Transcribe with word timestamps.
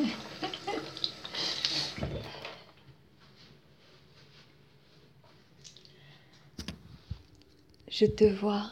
Je 7.88 8.06
te 8.06 8.24
vois. 8.24 8.70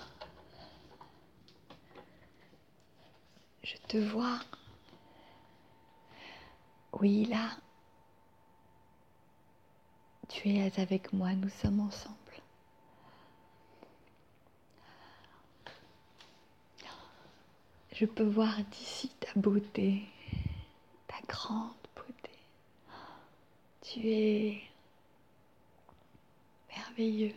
Je 3.62 3.76
te 3.88 3.98
vois. 3.98 4.40
Oui, 6.94 7.26
là. 7.26 7.50
Tu 10.28 10.48
es 10.48 10.80
avec 10.80 11.12
moi, 11.12 11.32
nous 11.34 11.50
sommes 11.50 11.80
ensemble. 11.80 12.16
Je 17.92 18.06
peux 18.06 18.24
voir 18.24 18.56
d'ici 18.70 19.10
ta 19.20 19.28
beauté, 19.36 20.02
grande 21.42 21.70
beauté. 21.94 22.38
Tu 23.80 24.00
es 24.08 24.62
merveilleux. 26.68 27.34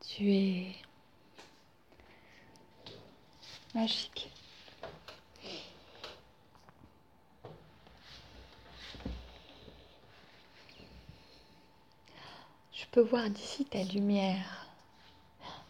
Tu 0.00 0.32
es 0.32 0.76
magique. 3.74 4.30
Je 12.72 12.86
peux 12.92 13.02
voir 13.02 13.28
d'ici 13.28 13.64
ta 13.66 13.82
lumière 13.82 14.68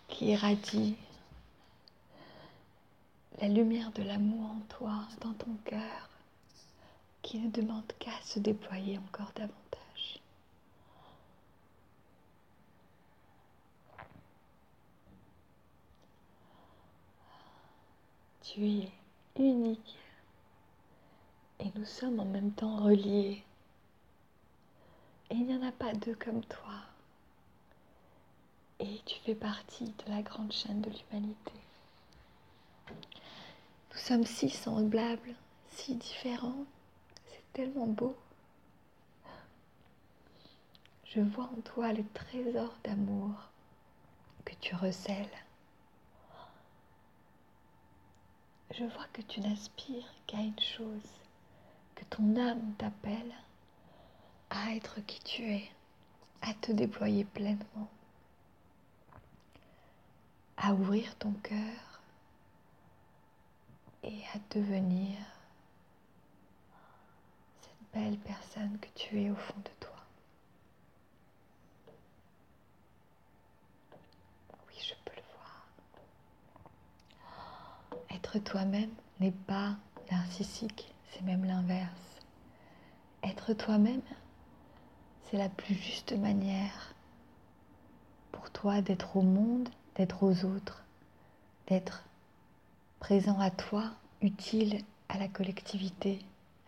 qui 0.08 0.26
irradie 0.26 0.96
la 3.40 3.48
lumière 3.48 3.90
de 3.92 4.02
l'amour 4.02 4.50
en 4.50 4.60
toi, 4.68 5.08
dans 5.20 5.32
ton 5.34 5.54
cœur, 5.64 6.08
qui 7.22 7.38
ne 7.38 7.50
demande 7.50 7.86
qu'à 7.98 8.12
se 8.22 8.38
déployer 8.38 8.98
encore 8.98 9.32
davantage. 9.34 10.20
Tu 18.42 18.66
es 18.66 18.92
unique 19.36 19.98
et 21.58 21.72
nous 21.74 21.84
sommes 21.84 22.20
en 22.20 22.24
même 22.24 22.52
temps 22.52 22.76
reliés. 22.76 23.42
Il 25.30 25.46
n'y 25.46 25.56
en 25.56 25.66
a 25.66 25.72
pas 25.72 25.92
deux 25.92 26.14
comme 26.14 26.44
toi. 26.44 26.74
Et 28.78 29.00
tu 29.06 29.18
fais 29.20 29.34
partie 29.34 29.86
de 29.86 30.10
la 30.10 30.22
grande 30.22 30.52
chaîne 30.52 30.80
de 30.82 30.90
l'humanité. 30.90 31.52
Nous 33.94 34.00
sommes 34.00 34.26
si 34.26 34.50
semblables, 34.50 35.36
si 35.68 35.94
différents. 35.94 36.66
C'est 37.26 37.52
tellement 37.52 37.86
beau. 37.86 38.16
Je 41.04 41.20
vois 41.20 41.44
en 41.44 41.60
toi 41.60 41.92
le 41.92 42.04
trésor 42.12 42.74
d'amour 42.82 43.30
que 44.44 44.52
tu 44.60 44.74
recèles. 44.74 45.38
Je 48.72 48.82
vois 48.82 49.06
que 49.12 49.22
tu 49.22 49.40
n'aspires 49.40 50.12
qu'à 50.26 50.38
une 50.38 50.58
chose, 50.58 51.20
que 51.94 52.04
ton 52.06 52.36
âme 52.36 52.74
t'appelle 52.76 53.32
à 54.50 54.74
être 54.74 55.00
qui 55.06 55.20
tu 55.20 55.42
es, 55.44 55.70
à 56.42 56.52
te 56.54 56.72
déployer 56.72 57.24
pleinement, 57.24 57.88
à 60.56 60.74
ouvrir 60.74 61.16
ton 61.16 61.30
cœur 61.44 61.93
et 64.04 64.22
à 64.34 64.38
devenir 64.54 65.16
cette 67.60 67.92
belle 67.94 68.18
personne 68.18 68.78
que 68.78 68.88
tu 68.94 69.22
es 69.22 69.30
au 69.30 69.34
fond 69.34 69.58
de 69.58 69.70
toi. 69.80 69.96
Oui, 74.68 74.74
je 74.78 74.94
peux 75.04 75.16
le 75.16 75.22
voir. 75.34 75.66
Être 78.10 78.38
toi-même 78.40 78.90
n'est 79.20 79.32
pas 79.32 79.76
narcissique, 80.10 80.92
c'est 81.10 81.22
même 81.22 81.44
l'inverse. 81.44 82.20
Être 83.22 83.54
toi-même, 83.54 84.02
c'est 85.22 85.38
la 85.38 85.48
plus 85.48 85.74
juste 85.74 86.12
manière 86.12 86.94
pour 88.32 88.50
toi 88.50 88.82
d'être 88.82 89.16
au 89.16 89.22
monde, 89.22 89.70
d'être 89.96 90.22
aux 90.24 90.44
autres, 90.44 90.84
d'être 91.68 92.04
présent 93.04 93.38
à 93.38 93.50
toi, 93.50 93.90
utile 94.22 94.78
à 95.10 95.18
la 95.18 95.28
collectivité, 95.28 96.20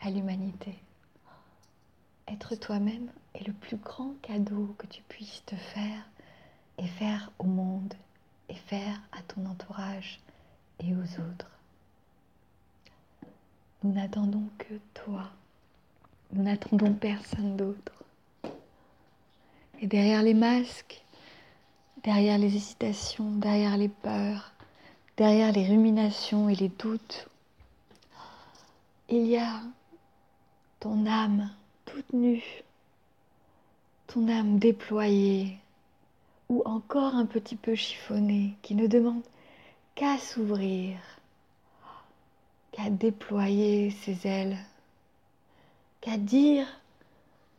à 0.03 0.11
l'humanité. 0.11 0.75
Être 2.29 2.57
toi-même 2.57 3.11
est 3.35 3.47
le 3.47 3.55
plus 3.55 3.79
grand 3.79 4.13
cadeau 4.21 4.75
que 4.77 4.87
tu 4.87 5.01
puisses 5.09 5.43
te 5.47 5.57
faire 5.57 6.07
et 6.77 6.87
faire 6.87 7.33
au 7.39 7.45
monde 7.45 7.95
et 8.51 8.55
faire 8.55 9.01
à 9.13 9.23
ton 9.23 9.47
entourage 9.47 10.21
et 10.81 10.95
aux 10.95 11.21
autres. 11.23 11.51
Nous 13.83 13.95
n'attendons 13.95 14.51
que 14.59 14.75
toi. 14.93 15.31
Nous 16.33 16.43
n'attendons 16.43 16.93
personne 16.93 17.57
d'autre. 17.57 18.05
Et 19.81 19.87
derrière 19.87 20.23
les 20.23 20.35
masques, 20.35 21.03
derrière 22.05 22.37
les 22.37 22.55
hésitations, 22.55 23.31
derrière 23.37 23.79
les 23.79 23.89
peurs, 23.89 24.53
derrière 25.17 25.53
les 25.53 25.67
ruminations 25.67 26.49
et 26.49 26.55
les 26.55 26.69
doutes, 26.69 27.29
il 29.09 29.27
y 29.27 29.37
a 29.37 29.61
ton 30.81 31.07
âme 31.07 31.51
toute 31.85 32.13
nue, 32.13 32.45
ton 34.09 34.29
âme 34.29 34.59
déployée 34.59 35.59
ou 36.49 36.63
encore 36.65 37.15
un 37.15 37.27
petit 37.27 37.57
peu 37.57 37.75
chiffonnée 37.75 38.55
qui 38.63 38.75
ne 38.75 38.87
demande 38.87 39.23
qu'à 39.95 40.19
s'ouvrir, 40.19 40.99
qu'à 42.73 42.91
déployer 42.91 43.91
ses 43.91 44.27
ailes, 44.27 44.59
qu'à 46.01 46.19
dire 46.19 46.67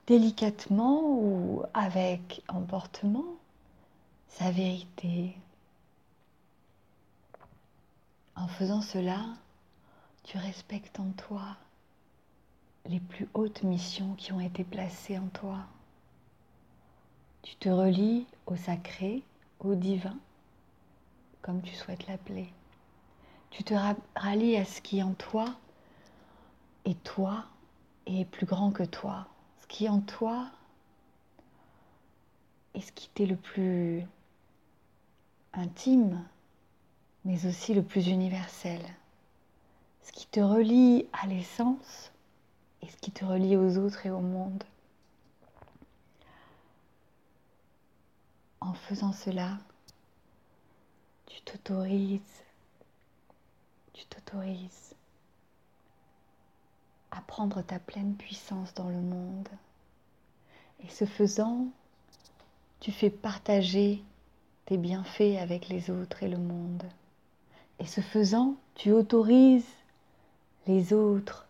délicatement 0.05 1.01
ou 1.03 1.63
avec 1.73 2.41
emportement 2.47 3.25
sa 4.29 4.51
vérité, 4.51 5.33
en 8.37 8.47
faisant 8.47 8.81
cela, 8.81 9.25
tu 10.23 10.37
respectes 10.37 10.99
en 10.99 11.09
toi 11.11 11.57
les 12.85 12.99
plus 12.99 13.27
hautes 13.33 13.63
missions 13.63 14.13
qui 14.13 14.31
ont 14.31 14.39
été 14.39 14.63
placées 14.63 15.17
en 15.17 15.27
toi. 15.27 15.65
Tu 17.41 17.55
te 17.55 17.67
relis 17.67 18.27
au 18.45 18.55
sacré, 18.55 19.23
au 19.59 19.75
divin, 19.75 20.17
comme 21.41 21.61
tu 21.61 21.73
souhaites 21.73 22.07
l'appeler. 22.07 22.53
Tu 23.49 23.63
te 23.63 23.73
rallies 24.15 24.57
à 24.57 24.65
ce 24.65 24.81
qui 24.81 25.01
en 25.01 25.13
toi 25.13 25.55
est 26.85 27.01
toi 27.03 27.45
et 28.05 28.23
plus 28.25 28.45
grand 28.45 28.71
que 28.71 28.83
toi. 28.83 29.27
Ce 29.61 29.67
qui 29.67 29.89
en 29.89 29.99
toi 30.01 30.47
est 32.75 32.81
ce 32.81 32.91
qui 32.91 33.09
t'est 33.09 33.25
le 33.25 33.35
plus 33.35 34.05
intime, 35.53 36.23
mais 37.27 37.45
aussi 37.45 37.73
le 37.73 37.83
plus 37.83 38.07
universel. 38.07 38.79
Ce 40.01 40.13
qui 40.13 40.27
te 40.27 40.39
relie 40.39 41.05
à 41.11 41.27
l'essence 41.27 42.13
et 42.81 42.87
ce 42.87 42.95
qui 42.95 43.11
te 43.11 43.25
relie 43.25 43.57
aux 43.57 43.77
autres 43.77 44.05
et 44.05 44.09
au 44.09 44.21
monde. 44.21 44.63
En 48.61 48.73
faisant 48.73 49.11
cela, 49.11 49.57
tu 51.25 51.41
t'autorises, 51.41 52.21
tu 53.91 54.05
t'autorises 54.05 54.95
à 57.11 57.19
prendre 57.19 57.61
ta 57.61 57.77
pleine 57.77 58.15
puissance 58.15 58.73
dans 58.73 58.87
le 58.87 59.01
monde. 59.01 59.49
Et 60.81 60.89
ce 60.89 61.03
faisant, 61.03 61.67
tu 62.79 62.93
fais 62.93 63.09
partager 63.09 64.01
tes 64.65 64.77
bienfaits 64.77 65.41
avec 65.41 65.67
les 65.67 65.89
autres 65.89 66.23
et 66.23 66.29
le 66.29 66.37
monde. 66.37 66.85
Et 67.79 67.85
ce 67.85 68.01
faisant, 68.01 68.55
tu 68.75 68.91
autorises 68.91 69.67
les 70.65 70.93
autres 70.93 71.47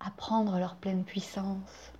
à 0.00 0.10
prendre 0.10 0.58
leur 0.58 0.76
pleine 0.76 1.04
puissance. 1.04 1.92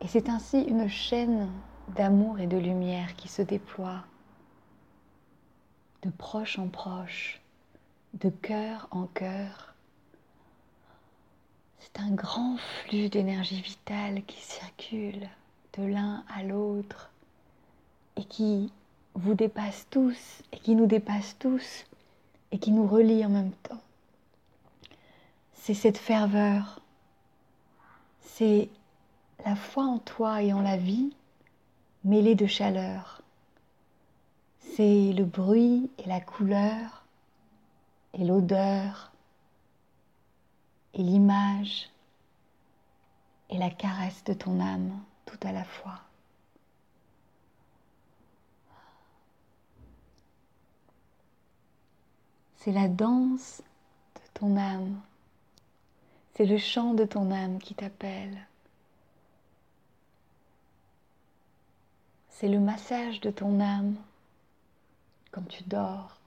Et 0.00 0.08
c'est 0.08 0.28
ainsi 0.28 0.60
une 0.62 0.88
chaîne 0.88 1.48
d'amour 1.96 2.38
et 2.38 2.46
de 2.46 2.56
lumière 2.56 3.16
qui 3.16 3.28
se 3.28 3.42
déploie 3.42 4.04
de 6.02 6.10
proche 6.10 6.58
en 6.58 6.68
proche, 6.68 7.40
de 8.14 8.30
cœur 8.30 8.88
en 8.90 9.06
cœur. 9.06 9.74
C'est 11.78 12.00
un 12.00 12.10
grand 12.10 12.56
flux 12.56 13.08
d'énergie 13.08 13.60
vitale 13.60 14.22
qui 14.24 14.40
circule 14.40 15.28
de 15.76 15.84
l'un 15.84 16.24
à 16.34 16.42
l'autre 16.42 17.10
et 18.16 18.24
qui 18.24 18.72
vous 19.14 19.34
dépasse 19.34 19.86
tous 19.90 20.42
et 20.52 20.58
qui 20.58 20.74
nous 20.74 20.86
dépasse 20.86 21.36
tous 21.38 21.84
et 22.52 22.58
qui 22.58 22.72
nous 22.72 22.86
relie 22.86 23.24
en 23.24 23.28
même 23.28 23.52
temps. 23.62 23.80
c'est 25.54 25.74
cette 25.74 25.98
ferveur, 25.98 26.80
c'est 28.20 28.70
la 29.44 29.54
foi 29.54 29.84
en 29.84 29.98
toi 29.98 30.42
et 30.42 30.52
en 30.52 30.60
la 30.60 30.76
vie 30.76 31.12
mêlée 32.04 32.34
de 32.34 32.46
chaleur. 32.46 33.22
C'est 34.60 35.12
le 35.12 35.24
bruit 35.24 35.90
et 35.98 36.08
la 36.08 36.20
couleur 36.20 37.04
et 38.14 38.24
l'odeur 38.24 39.12
et 40.94 41.02
l'image 41.02 41.90
et 43.50 43.58
la 43.58 43.70
caresse 43.70 44.24
de 44.24 44.32
ton 44.32 44.60
âme 44.60 44.98
tout 45.26 45.38
à 45.42 45.52
la 45.52 45.64
fois. 45.64 46.00
C'est 52.68 52.74
la 52.74 52.88
danse 52.88 53.62
de 54.14 54.20
ton 54.34 54.58
âme. 54.58 55.00
C'est 56.34 56.44
le 56.44 56.58
chant 56.58 56.92
de 56.92 57.06
ton 57.06 57.30
âme 57.30 57.58
qui 57.60 57.74
t'appelle. 57.74 58.46
C'est 62.28 62.48
le 62.48 62.60
massage 62.60 63.22
de 63.22 63.30
ton 63.30 63.58
âme 63.60 63.96
quand 65.30 65.48
tu 65.48 65.62
dors 65.62 66.18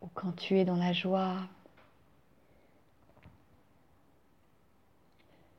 ou 0.00 0.08
quand 0.14 0.32
tu 0.32 0.58
es 0.58 0.64
dans 0.64 0.74
la 0.74 0.92
joie. 0.92 1.36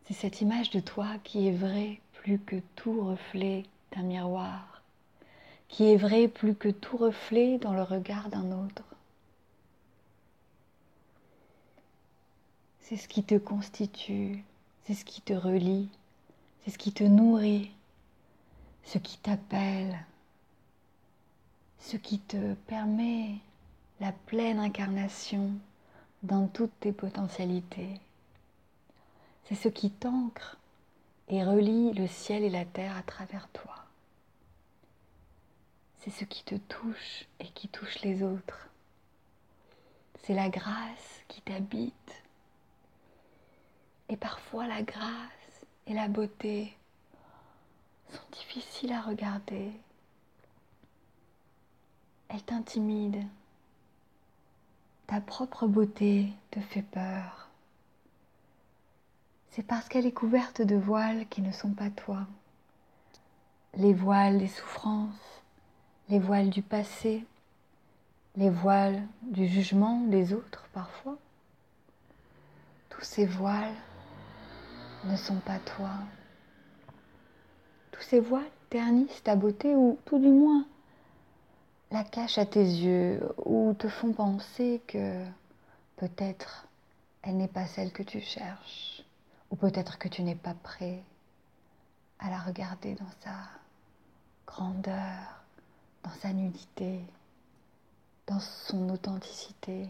C'est 0.03 0.15
cette 0.15 0.41
image 0.41 0.69
de 0.71 0.81
toi 0.81 1.07
qui 1.23 1.47
est 1.47 1.55
vraie 1.55 2.01
plus 2.11 2.39
que 2.39 2.57
tout 2.75 3.05
reflet 3.05 3.63
d'un 3.93 4.03
miroir, 4.03 4.81
qui 5.69 5.85
est 5.85 5.95
vraie 5.95 6.27
plus 6.27 6.55
que 6.55 6.67
tout 6.67 6.97
reflet 6.97 7.57
dans 7.57 7.73
le 7.73 7.83
regard 7.83 8.27
d'un 8.27 8.51
autre. 8.51 8.83
C'est 12.89 12.97
ce 12.97 13.07
qui 13.07 13.23
te 13.23 13.35
constitue, 13.35 14.43
c'est 14.83 14.95
ce 14.95 15.05
qui 15.05 15.21
te 15.21 15.33
relie, 15.33 15.89
c'est 16.63 16.71
ce 16.71 16.79
qui 16.79 16.91
te 16.91 17.03
nourrit, 17.03 17.69
ce 18.83 18.97
qui 18.97 19.19
t'appelle, 19.19 19.95
ce 21.77 21.97
qui 21.97 22.17
te 22.17 22.55
permet 22.65 23.35
la 23.99 24.11
pleine 24.11 24.57
incarnation 24.57 25.51
dans 26.23 26.47
toutes 26.47 26.79
tes 26.79 26.91
potentialités. 26.91 27.99
C'est 29.45 29.53
ce 29.53 29.69
qui 29.69 29.91
t'ancre 29.91 30.57
et 31.27 31.43
relie 31.43 31.93
le 31.93 32.07
ciel 32.07 32.43
et 32.43 32.49
la 32.49 32.65
terre 32.65 32.97
à 32.97 33.03
travers 33.03 33.49
toi. 33.49 33.85
C'est 35.99 36.09
ce 36.09 36.25
qui 36.25 36.43
te 36.43 36.55
touche 36.55 37.27
et 37.39 37.49
qui 37.49 37.67
touche 37.67 37.99
les 37.99 38.23
autres. 38.23 38.67
C'est 40.23 40.33
la 40.33 40.49
grâce 40.49 41.23
qui 41.27 41.43
t'habite. 41.43 41.93
Et 44.09 44.17
parfois 44.17 44.67
la 44.67 44.81
grâce 44.81 45.65
et 45.87 45.93
la 45.93 46.07
beauté 46.07 46.75
sont 48.11 48.19
difficiles 48.31 48.91
à 48.91 49.01
regarder. 49.01 49.71
Elles 52.27 52.43
t'intimident. 52.43 53.27
Ta 55.07 55.21
propre 55.21 55.67
beauté 55.67 56.27
te 56.51 56.59
fait 56.59 56.83
peur 56.83 57.49
c'est 59.51 59.63
parce 59.63 59.89
qu'elle 59.89 60.05
est 60.05 60.11
couverte 60.11 60.61
de 60.61 60.75
voiles 60.75 61.27
qui 61.27 61.41
ne 61.41 61.51
sont 61.51 61.73
pas 61.73 61.89
toi. 61.89 62.27
Les 63.75 63.93
voiles 63.93 64.37
des 64.37 64.47
souffrances, 64.47 65.41
les 66.07 66.19
voiles 66.19 66.49
du 66.49 66.61
passé, 66.61 67.25
les 68.35 68.49
voiles 68.49 69.01
du 69.23 69.47
jugement 69.47 70.01
des 70.05 70.33
autres 70.33 70.67
parfois. 70.73 71.17
Tous 72.89 73.01
ces 73.01 73.25
voiles 73.25 73.75
ne 75.05 75.15
sont 75.15 75.39
pas 75.39 75.59
toi. 75.59 75.91
Tous 77.91 78.01
ces 78.01 78.19
voiles 78.19 78.43
ternissent 78.69 79.23
ta 79.23 79.35
beauté 79.35 79.75
ou 79.75 79.97
tout 80.05 80.19
du 80.19 80.29
moins 80.29 80.65
la 81.91 82.03
cachent 82.03 82.37
à 82.37 82.45
tes 82.45 82.63
yeux 82.63 83.21
ou 83.45 83.73
te 83.73 83.87
font 83.87 84.13
penser 84.13 84.81
que 84.87 85.23
peut-être 85.97 86.67
elle 87.21 87.37
n'est 87.37 87.47
pas 87.47 87.65
celle 87.65 87.91
que 87.91 88.03
tu 88.03 88.21
cherches. 88.21 89.03
Ou 89.51 89.55
peut-être 89.55 89.97
que 89.97 90.07
tu 90.07 90.21
n'es 90.21 90.35
pas 90.35 90.53
prêt 90.53 91.03
à 92.19 92.29
la 92.29 92.39
regarder 92.39 92.93
dans 92.95 93.11
sa 93.23 93.35
grandeur, 94.45 95.43
dans 96.03 96.13
sa 96.21 96.31
nudité, 96.31 96.99
dans 98.27 98.39
son 98.39 98.89
authenticité. 98.89 99.89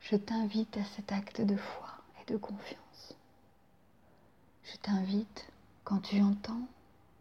Je 0.00 0.16
t'invite 0.16 0.76
à 0.76 0.84
cet 0.96 1.12
acte 1.12 1.40
de 1.40 1.56
foi 1.56 1.95
de 2.26 2.36
confiance. 2.36 3.16
Je 4.64 4.76
t'invite, 4.78 5.48
quand 5.84 6.00
tu 6.00 6.20
entends 6.20 6.66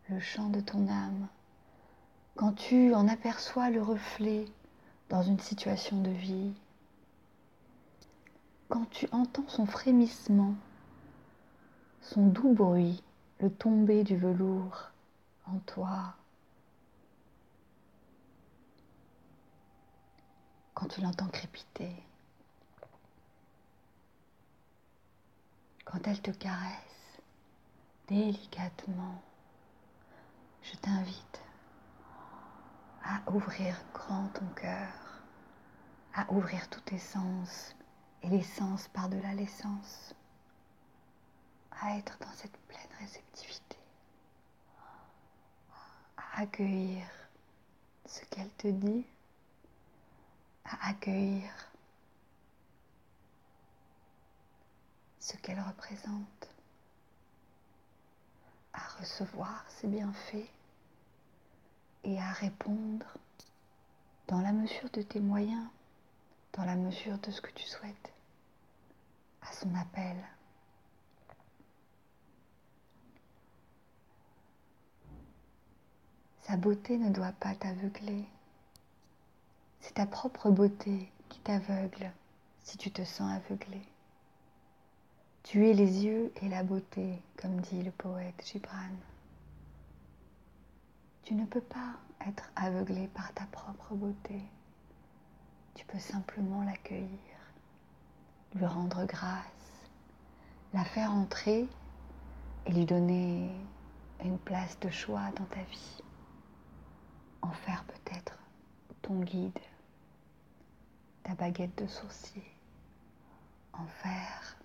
le 0.10 0.20
chant 0.20 0.50
de 0.50 0.60
ton 0.60 0.88
âme, 0.88 1.28
quand 2.36 2.54
tu 2.54 2.94
en 2.94 3.08
aperçois 3.08 3.70
le 3.70 3.82
reflet 3.82 4.46
dans 5.10 5.24
une 5.24 5.40
situation 5.40 6.02
de 6.02 6.10
vie, 6.10 6.54
quand 8.68 8.90
tu 8.90 9.08
entends 9.12 9.48
son 9.48 9.66
frémissement, 9.66 10.56
son 12.02 12.28
doux 12.28 12.54
bruit, 12.54 13.04
le 13.40 13.50
tomber 13.50 14.04
du 14.04 14.18
velours 14.18 14.92
en 15.46 15.60
toi, 15.60 16.16
quand 20.74 20.88
tu 20.88 21.02
l'entends 21.02 21.28
crépiter, 21.28 21.96
quand 25.96 26.12
elle 26.12 26.22
te 26.22 26.32
caresse 26.32 27.22
délicatement, 28.10 29.22
je 30.62 30.76
t'invite 30.76 31.42
à 33.02 33.32
ouvrir 33.32 33.78
grand 33.94 34.28
ton 34.34 34.46
cœur, 34.56 34.92
à 36.14 36.30
ouvrir 36.34 36.70
tous 36.70 36.82
tes 36.82 36.98
sens 36.98 37.74
et 38.24 38.28
l'essence 38.28 38.90
par-delà 38.90 39.36
l'essence, 39.36 40.14
à 41.80 41.96
être 41.98 42.18
dans 42.20 42.34
cette 42.34 42.58
pleine 42.68 43.00
réceptivité, 43.00 43.78
à 46.18 46.42
accueillir 46.42 47.06
ce 48.06 48.26
qu'elle 48.26 48.52
te 48.58 48.68
dit, 48.68 49.06
à 50.66 50.90
accueillir 50.90 51.50
ce 55.26 55.36
qu'elle 55.38 55.60
représente, 55.60 56.50
à 58.74 58.88
recevoir 59.00 59.66
ses 59.70 59.88
bienfaits 59.88 60.52
et 62.04 62.22
à 62.22 62.32
répondre 62.34 63.08
dans 64.28 64.40
la 64.42 64.52
mesure 64.52 64.88
de 64.92 65.02
tes 65.02 65.20
moyens, 65.20 65.66
dans 66.54 66.64
la 66.64 66.76
mesure 66.76 67.18
de 67.18 67.32
ce 67.32 67.42
que 67.42 67.50
tu 67.54 67.66
souhaites 67.66 68.14
à 69.42 69.52
son 69.52 69.74
appel. 69.74 70.16
Sa 76.44 76.56
beauté 76.56 77.00
ne 77.00 77.10
doit 77.10 77.32
pas 77.32 77.56
t'aveugler. 77.56 78.26
C'est 79.82 79.96
ta 79.96 80.06
propre 80.06 80.52
beauté 80.52 81.12
qui 81.30 81.40
t'aveugle 81.40 82.12
si 82.64 82.78
tu 82.78 82.92
te 82.92 83.04
sens 83.04 83.34
aveuglé. 83.34 83.82
Tu 85.46 85.68
es 85.70 85.74
les 85.74 86.04
yeux 86.04 86.34
et 86.42 86.50
la 86.50 86.64
beauté, 86.64 87.22
comme 87.38 87.62
dit 87.62 87.84
le 87.84 87.92
poète 87.92 88.42
Gibran. 88.44 88.90
Tu 91.22 91.36
ne 91.36 91.46
peux 91.46 91.62
pas 91.62 91.94
être 92.26 92.50
aveuglé 92.56 93.08
par 93.10 93.32
ta 93.34 93.46
propre 93.52 93.94
beauté. 93.94 94.42
Tu 95.76 95.86
peux 95.86 96.00
simplement 96.00 96.64
l'accueillir 96.64 97.20
lui 98.56 98.66
rendre 98.66 99.06
grâce, 99.06 99.84
la 100.74 100.84
faire 100.84 101.12
entrer 101.12 101.68
et 102.66 102.72
lui 102.72 102.86
donner 102.86 103.52
une 104.24 104.40
place 104.40 104.80
de 104.80 104.90
choix 104.90 105.30
dans 105.38 105.46
ta 105.46 105.62
vie. 105.62 106.02
En 107.44 107.52
faire 107.52 107.84
peut-être 107.84 108.36
ton 109.04 109.20
guide, 109.20 109.60
ta 111.22 111.36
baguette 111.36 111.78
de 111.78 111.86
sourcier. 111.86 112.52
En 113.74 113.86
faire 113.86 114.58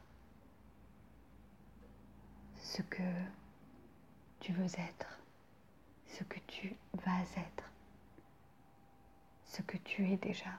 ce 2.71 2.83
que 2.83 3.03
tu 4.39 4.53
veux 4.53 4.65
être, 4.65 5.19
ce 6.07 6.23
que 6.23 6.39
tu 6.47 6.77
vas 7.05 7.21
être, 7.37 7.65
ce 9.45 9.61
que 9.62 9.77
tu 9.79 10.09
es 10.09 10.17
déjà. 10.17 10.50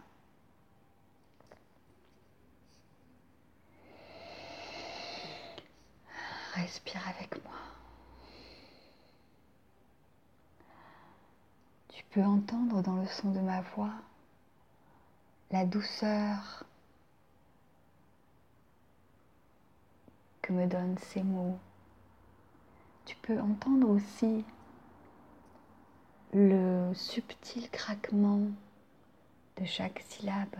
Respire 6.54 7.08
avec 7.08 7.42
moi. 7.46 7.54
Tu 11.88 12.04
peux 12.12 12.24
entendre 12.24 12.82
dans 12.82 12.98
le 12.98 13.08
son 13.08 13.32
de 13.32 13.40
ma 13.40 13.62
voix 13.62 13.94
la 15.50 15.66
douceur 15.66 16.66
que 20.42 20.52
me 20.52 20.68
donnent 20.68 20.98
ces 20.98 21.24
mots. 21.24 21.58
Tu 23.06 23.16
peux 23.18 23.40
entendre 23.40 23.90
aussi 23.90 24.46
le 26.34 26.94
subtil 26.94 27.70
craquement 27.70 28.42
de 29.58 29.66
chaque 29.66 30.04
syllabe. 30.08 30.56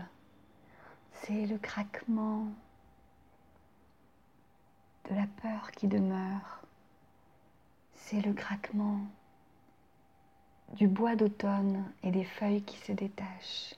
C'est 1.12 1.46
le 1.46 1.58
craquement 1.58 2.46
de 5.08 5.14
la 5.14 5.26
peur 5.40 5.70
qui 5.72 5.86
demeure. 5.86 6.62
C'est 7.94 8.20
le 8.20 8.32
craquement 8.32 9.00
du 10.74 10.88
bois 10.88 11.16
d'automne 11.16 11.84
et 12.02 12.10
des 12.10 12.24
feuilles 12.24 12.62
qui 12.62 12.76
se 12.78 12.92
détachent 12.92 13.74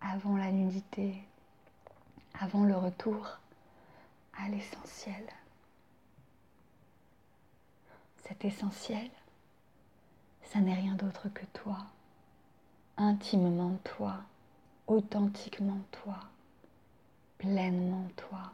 avant 0.00 0.36
la 0.36 0.50
nudité, 0.52 1.22
avant 2.40 2.64
le 2.64 2.76
retour 2.76 3.38
à 4.38 4.48
l'essentiel. 4.48 5.24
Cet 8.28 8.44
essentiel, 8.44 9.08
ça 10.42 10.60
n'est 10.60 10.74
rien 10.74 10.94
d'autre 10.96 11.30
que 11.30 11.46
toi, 11.54 11.78
intimement 12.98 13.78
toi, 13.84 14.16
authentiquement 14.86 15.80
toi, 15.90 16.18
pleinement 17.38 18.06
toi. 18.16 18.52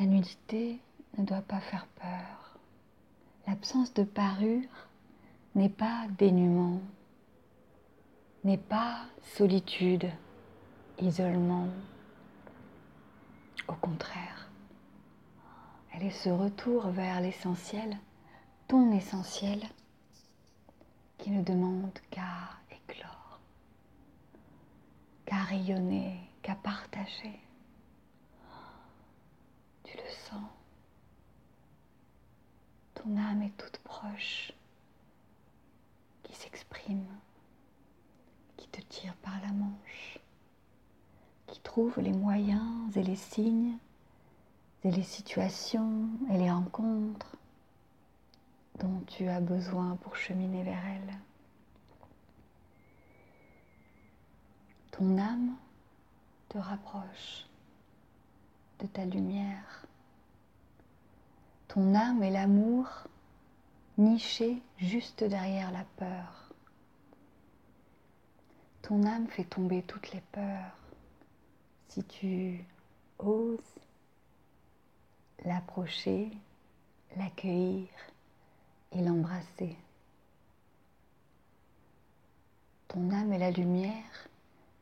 La 0.00 0.06
nudité 0.06 0.80
ne 1.16 1.24
doit 1.24 1.42
pas 1.42 1.60
faire 1.60 1.86
peur. 2.00 2.58
L'absence 3.46 3.94
de 3.94 4.02
parure 4.02 4.88
n'est 5.54 5.68
pas 5.68 6.06
dénuement, 6.18 6.80
n'est 8.42 8.58
pas 8.58 9.04
solitude, 9.36 10.10
isolement. 10.98 11.68
Au 13.68 13.74
contraire, 13.74 14.47
elle 16.00 16.12
ce 16.12 16.28
retour 16.28 16.88
vers 16.88 17.20
l'essentiel, 17.20 17.96
ton 18.68 18.92
essentiel, 18.92 19.60
qui 21.16 21.30
ne 21.30 21.42
demande 21.42 21.98
qu'à 22.10 22.50
éclore, 22.70 23.40
qu'à 25.24 25.42
rayonner, 25.42 26.20
qu'à 26.42 26.54
partager. 26.54 27.40
Tu 29.82 29.96
le 29.96 30.10
sens. 30.10 30.50
Ton 32.94 33.16
âme 33.16 33.42
est 33.42 33.56
toute 33.56 33.78
proche, 33.78 34.52
qui 36.22 36.34
s'exprime, 36.34 37.06
qui 38.56 38.68
te 38.68 38.80
tire 38.82 39.14
par 39.16 39.40
la 39.40 39.52
manche, 39.52 40.18
qui 41.46 41.60
trouve 41.60 41.98
les 41.98 42.12
moyens 42.12 42.96
et 42.96 43.02
les 43.02 43.16
signes 43.16 43.78
et 44.84 44.90
les 44.90 45.02
situations 45.02 46.08
et 46.30 46.38
les 46.38 46.50
rencontres 46.50 47.36
dont 48.78 49.00
tu 49.06 49.28
as 49.28 49.40
besoin 49.40 49.96
pour 49.96 50.16
cheminer 50.16 50.62
vers 50.62 50.84
elle. 50.86 51.14
Ton 54.92 55.18
âme 55.18 55.56
te 56.48 56.58
rapproche 56.58 57.46
de 58.78 58.86
ta 58.86 59.04
lumière. 59.04 59.86
Ton 61.66 61.94
âme 61.94 62.22
est 62.22 62.30
l'amour 62.30 62.86
niché 63.98 64.62
juste 64.78 65.24
derrière 65.24 65.72
la 65.72 65.84
peur. 65.96 66.50
Ton 68.82 69.04
âme 69.04 69.26
fait 69.26 69.44
tomber 69.44 69.82
toutes 69.82 70.12
les 70.12 70.22
peurs 70.32 70.76
si 71.88 72.04
tu 72.04 72.64
oses 73.18 73.58
l'approcher, 75.44 76.30
l'accueillir 77.16 77.88
et 78.92 79.02
l'embrasser. 79.02 79.76
Ton 82.88 83.10
âme 83.10 83.32
est 83.32 83.38
la 83.38 83.50
lumière 83.50 84.28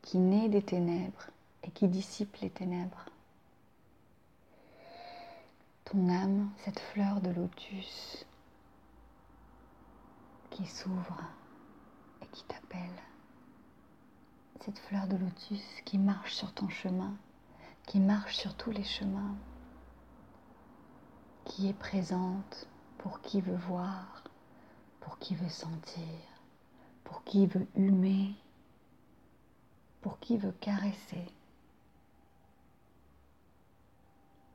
qui 0.03 0.19
naît 0.19 0.49
des 0.49 0.63
ténèbres 0.63 1.27
et 1.65 1.71
qui 1.71 1.89
dissipe 1.89 2.37
les 2.37 2.51
ténèbres. 2.51 3.07
Ton 5.85 6.09
âme, 6.09 6.51
cette 6.65 6.81
fleur 6.81 7.21
de 7.21 7.31
lotus 7.31 8.25
qui 10.51 10.67
s'ouvre 10.67 11.21
et 12.23 12.27
qui 12.29 12.45
t'appelle. 12.45 13.03
Cette 14.65 14.79
fleur 14.79 15.07
de 15.07 15.17
lotus 15.17 15.63
qui 15.85 15.99
marche 15.99 16.35
sur 16.35 16.53
ton 16.53 16.69
chemin, 16.69 17.15
qui 17.87 18.01
marche 18.01 18.37
sur 18.37 18.55
tous 18.55 18.71
les 18.71 18.85
chemins, 18.85 19.37
qui 21.47 21.69
est 21.69 21.79
présente 21.79 22.69
pour 22.99 23.21
qui 23.23 23.41
veut 23.41 23.57
voir, 23.57 24.25
pour 25.01 25.19
qui 25.19 25.35
veut 25.35 25.49
sentir, 25.49 26.03
pour 27.05 27.25
qui 27.25 27.47
veut 27.47 27.67
humer, 27.77 28.35
pour 30.03 30.19
qui 30.19 30.37
veut 30.37 30.55
caresser, 30.61 31.27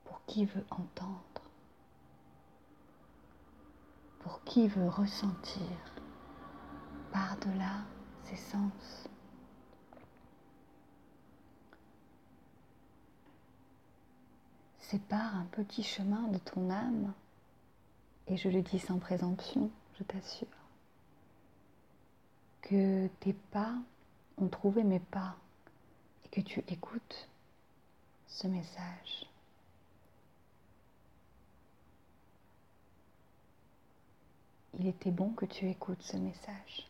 pour 0.04 0.24
qui 0.26 0.46
veut 0.46 0.66
entendre, 0.70 1.42
pour 4.20 4.44
qui 4.44 4.68
veut 4.68 4.90
ressentir 4.90 5.62
par-delà 7.12 7.86
ses 8.26 8.36
sens. 8.36 9.10
Sépare 14.92 15.38
un 15.38 15.46
petit 15.52 15.84
chemin 15.84 16.28
de 16.28 16.38
ton 16.38 16.70
âme 16.70 17.14
et 18.28 18.36
je 18.36 18.50
le 18.50 18.62
dis 18.62 18.78
sans 18.78 19.00
présomption, 19.00 19.72
je 19.98 20.04
t'assure, 20.04 20.50
que 22.62 23.08
tes 23.22 23.32
pas 23.32 23.74
ont 24.38 24.50
trouvé 24.50 24.84
mes 24.84 25.00
pas 25.00 25.38
et 26.26 26.28
que 26.28 26.42
tu 26.42 26.62
écoutes 26.68 27.30
ce 28.28 28.48
message. 28.48 29.30
Il 34.78 34.88
était 34.88 35.12
bon 35.12 35.30
que 35.30 35.46
tu 35.46 35.70
écoutes 35.70 36.04
ce 36.04 36.18
message. 36.18 36.90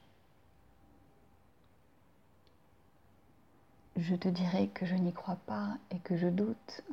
Je 3.95 4.15
te 4.15 4.27
dirai 4.27 4.69
que 4.69 4.87
je 4.87 4.95
n'y 4.95 5.13
crois 5.13 5.37
pas 5.45 5.77
et 5.91 5.99
que 5.99 6.17
je 6.17 6.29
doute 6.29 6.83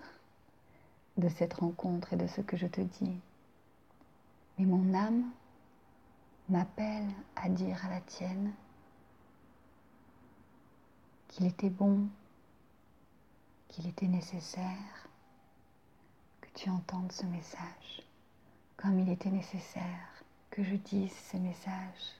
de 1.18 1.28
cette 1.28 1.54
rencontre 1.54 2.12
et 2.12 2.16
de 2.16 2.26
ce 2.26 2.40
que 2.40 2.56
je 2.56 2.66
te 2.66 2.80
dis. 2.80 3.20
Mais 4.56 4.64
mon 4.64 4.94
âme 4.94 5.30
m'appelle 6.48 7.08
à 7.36 7.48
dire 7.48 7.84
à 7.84 7.90
la 7.90 8.00
tienne 8.00 8.52
qu'il 11.28 11.46
était 11.46 11.70
bon, 11.70 12.08
qu'il 13.68 13.86
était 13.86 14.06
nécessaire 14.06 15.08
que 16.40 16.48
tu 16.54 16.70
entendes 16.70 17.12
ce 17.12 17.26
message, 17.26 18.02
comme 18.76 18.98
il 19.00 19.10
était 19.10 19.30
nécessaire 19.30 20.24
que 20.50 20.62
je 20.62 20.76
dise 20.76 21.12
ce 21.12 21.36
message. 21.36 22.16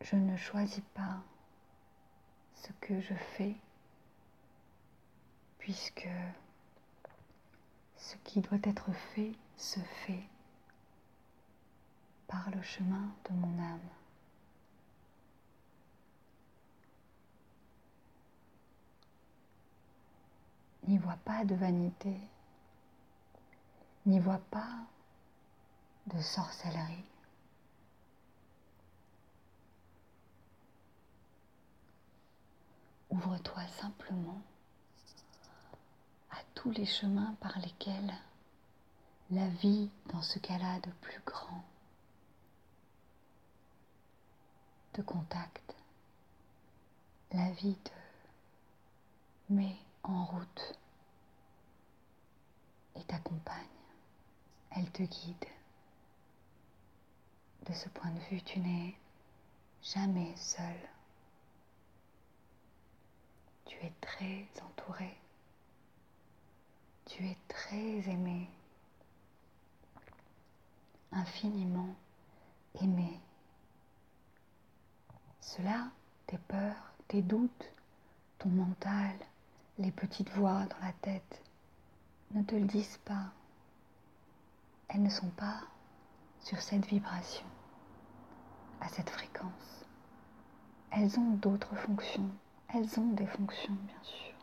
Je 0.00 0.16
ne 0.16 0.36
choisis 0.36 0.82
pas 0.94 1.22
ce 2.56 2.72
que 2.80 3.00
je 3.00 3.14
fais, 3.14 3.54
puisque 5.58 6.08
ce 8.04 8.16
qui 8.16 8.42
doit 8.42 8.58
être 8.64 8.92
fait 8.92 9.32
se 9.56 9.80
fait 9.80 10.24
par 12.26 12.50
le 12.50 12.60
chemin 12.60 13.08
de 13.30 13.34
mon 13.34 13.58
âme. 13.58 13.88
N'y 20.86 20.98
vois 20.98 21.16
pas 21.24 21.46
de 21.46 21.54
vanité, 21.54 22.14
n'y 24.04 24.20
vois 24.20 24.42
pas 24.50 24.68
de 26.08 26.20
sorcellerie. 26.20 27.04
Ouvre-toi 33.08 33.66
simplement 33.68 34.42
tous 36.54 36.70
les 36.70 36.86
chemins 36.86 37.34
par 37.40 37.58
lesquels 37.58 38.14
la 39.30 39.48
vie 39.48 39.90
dans 40.12 40.22
ce 40.22 40.38
cas-là 40.38 40.80
de 40.80 40.90
plus 41.00 41.20
grand 41.26 41.64
de 44.94 45.02
contact, 45.02 45.74
la 47.32 47.50
vie 47.52 47.76
te 47.76 47.90
met 49.50 49.76
en 50.04 50.24
route 50.24 50.78
et 52.94 53.02
t'accompagne, 53.04 53.66
elle 54.70 54.90
te 54.92 55.02
guide. 55.02 55.46
De 57.66 57.72
ce 57.72 57.88
point 57.88 58.10
de 58.10 58.20
vue, 58.30 58.42
tu 58.42 58.60
n'es 58.60 58.94
jamais 59.82 60.36
seul. 60.36 60.78
Tu 63.64 63.76
es 63.78 63.92
très 64.00 64.46
entouré 64.62 65.16
Tu 67.06 67.24
es 67.24 67.36
très 67.48 68.10
aimé, 68.10 68.48
infiniment 71.12 71.94
aimé. 72.80 73.20
Cela, 75.40 75.88
tes 76.26 76.38
peurs, 76.38 76.92
tes 77.08 77.22
doutes, 77.22 77.72
ton 78.38 78.48
mental, 78.48 79.14
les 79.78 79.92
petites 79.92 80.30
voix 80.30 80.64
dans 80.66 80.86
la 80.86 80.92
tête, 81.02 81.42
ne 82.32 82.42
te 82.42 82.54
le 82.54 82.66
disent 82.66 83.00
pas. 83.04 83.32
Elles 84.88 85.02
ne 85.02 85.10
sont 85.10 85.30
pas 85.30 85.60
sur 86.40 86.60
cette 86.60 86.86
vibration, 86.86 87.46
à 88.80 88.88
cette 88.88 89.10
fréquence. 89.10 89.84
Elles 90.90 91.18
ont 91.18 91.30
d'autres 91.34 91.74
fonctions. 91.76 92.30
Elles 92.68 92.98
ont 92.98 93.12
des 93.12 93.26
fonctions, 93.26 93.74
bien 93.74 94.02
sûr. 94.02 94.33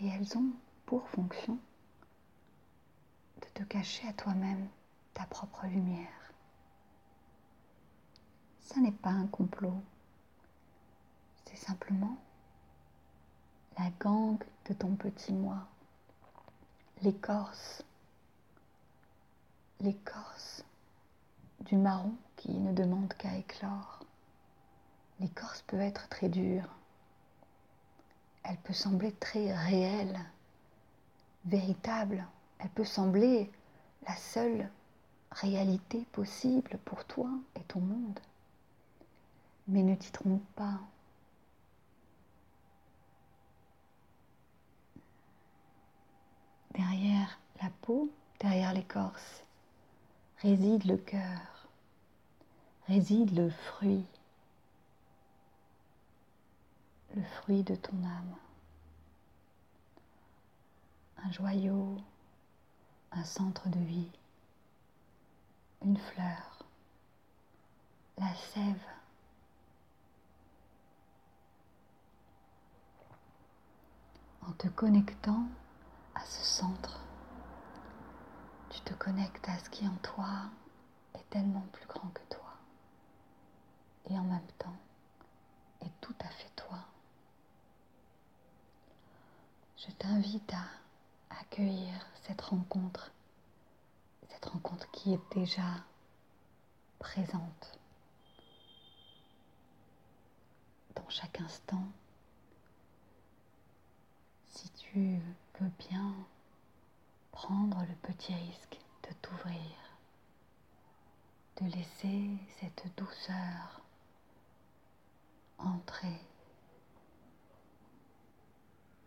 Et 0.00 0.08
elles 0.08 0.36
ont 0.36 0.50
pour 0.86 1.06
fonction 1.08 1.58
de 3.40 3.46
te 3.54 3.62
cacher 3.64 4.08
à 4.08 4.12
toi-même 4.12 4.68
ta 5.14 5.24
propre 5.24 5.66
lumière. 5.66 6.32
Ça 8.60 8.80
n'est 8.80 8.92
pas 8.92 9.10
un 9.10 9.26
complot. 9.26 9.80
C'est 11.44 11.56
simplement 11.56 12.16
la 13.78 13.90
gangue 13.98 14.42
de 14.68 14.74
ton 14.74 14.94
petit 14.94 15.32
moi, 15.32 15.66
l'écorce, 17.02 17.82
l'écorce 19.80 20.64
du 21.60 21.76
marron 21.76 22.14
qui 22.36 22.52
ne 22.52 22.72
demande 22.72 23.12
qu'à 23.14 23.36
éclore. 23.36 24.00
L'écorce 25.18 25.62
peut 25.62 25.80
être 25.80 26.08
très 26.08 26.28
dure, 26.28 26.68
elle 28.42 28.56
peut 28.58 28.72
sembler 28.72 29.12
très 29.12 29.52
réelle, 29.54 30.18
véritable, 31.44 32.26
elle 32.58 32.70
peut 32.70 32.84
sembler 32.84 33.50
la 34.06 34.16
seule 34.16 34.68
réalité 35.30 36.06
possible 36.12 36.78
pour 36.84 37.04
toi 37.04 37.30
et 37.56 37.62
ton 37.64 37.80
monde. 37.80 38.18
Mais 39.68 39.82
ne 39.82 39.94
t'y 39.94 40.10
trompe 40.10 40.44
pas. 40.56 40.80
Derrière 46.74 47.38
la 47.62 47.70
peau, 47.82 48.10
derrière 48.40 48.72
l'écorce, 48.72 49.44
réside 50.38 50.84
le 50.84 50.96
cœur, 50.96 51.68
réside 52.86 53.36
le 53.36 53.50
fruit, 53.50 54.06
le 57.14 57.22
fruit 57.22 57.62
de 57.62 57.74
ton 57.74 57.96
âme. 58.04 58.36
Un 61.24 61.30
joyau, 61.32 61.96
un 63.12 63.24
centre 63.24 63.68
de 63.68 63.80
vie, 63.80 64.10
une 65.82 65.96
fleur, 65.96 66.64
la 68.18 68.34
sève. 68.34 68.84
En 74.46 74.52
te 74.52 74.68
connectant 74.68 75.44
à 76.14 76.24
ce 76.24 76.44
centre, 76.44 77.00
tu 78.70 78.80
te 78.80 78.94
connectes 78.94 79.48
à 79.48 79.58
ce 79.58 79.68
qui 79.70 79.86
en 79.86 79.96
toi 80.02 80.50
est 81.14 81.28
tellement 81.30 81.66
plus 81.72 81.86
grand 81.86 82.08
que 82.08 82.22
toi 82.30 82.54
et 84.08 84.18
en 84.18 84.24
même 84.24 84.46
temps 84.58 84.76
est 85.82 85.92
tout 86.00 86.14
à 86.20 86.28
fait 86.28 86.50
toi. 86.56 86.78
Je 89.86 89.90
t'invite 89.92 90.52
à 90.52 90.66
accueillir 91.40 92.06
cette 92.22 92.42
rencontre, 92.42 93.12
cette 94.28 94.44
rencontre 94.44 94.90
qui 94.90 95.14
est 95.14 95.34
déjà 95.34 95.62
présente 96.98 97.78
dans 100.94 101.08
chaque 101.08 101.40
instant. 101.40 101.88
Si 104.50 104.68
tu 104.72 105.18
veux 105.58 105.70
bien 105.88 106.14
prendre 107.32 107.80
le 107.80 107.94
petit 108.12 108.34
risque 108.34 108.78
de 109.08 109.14
t'ouvrir, 109.22 109.96
de 111.62 111.66
laisser 111.70 112.36
cette 112.60 112.84
douceur 112.98 113.80
entrer, 115.56 116.20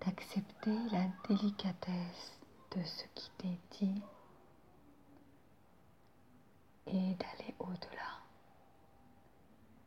d'accepter 0.05 0.77
la 0.91 1.05
délicatesse 1.27 2.31
de 2.75 2.83
ce 2.83 3.03
qui 3.15 3.31
t'est 3.37 3.77
dit 3.79 4.01
et 6.87 7.15
d'aller 7.15 7.55
au-delà 7.59 8.19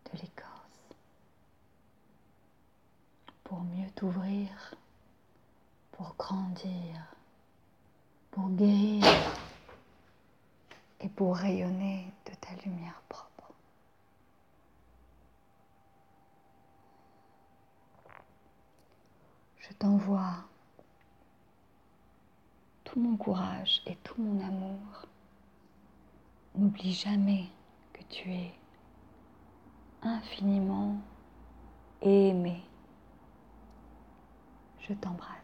de 0.06 0.18
l'écorce 0.18 0.94
pour 3.44 3.60
mieux 3.60 3.90
t'ouvrir, 3.90 4.74
pour 5.92 6.14
grandir 6.16 7.16
pour 8.36 8.50
guérir 8.50 9.02
et 11.00 11.08
pour 11.08 11.34
rayonner 11.34 12.12
de 12.26 12.34
ta 12.34 12.50
lumière 12.66 13.00
propre. 13.08 13.50
Je 19.58 19.65
t'envoie 19.78 20.44
tout 22.84 23.00
mon 23.00 23.16
courage 23.16 23.82
et 23.86 23.96
tout 23.96 24.20
mon 24.20 24.40
amour. 24.44 25.06
N'oublie 26.54 26.92
jamais 26.94 27.46
que 27.92 28.02
tu 28.08 28.32
es 28.32 28.54
infiniment 30.02 30.98
aimé. 32.00 32.62
Je 34.80 34.94
t'embrasse. 34.94 35.36